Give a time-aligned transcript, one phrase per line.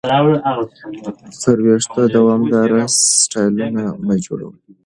[1.45, 2.79] پر وېښتو دوامداره
[3.21, 4.57] سټایلونه مه جوړوئ.